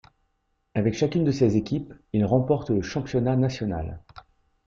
Avec 0.73 0.95
chacune 0.95 1.23
de 1.25 1.31
ses 1.31 1.57
équipes, 1.57 1.93
il 2.11 2.25
remporte 2.25 2.71
le 2.71 2.81
championnat 2.81 3.35
national. 3.35 3.99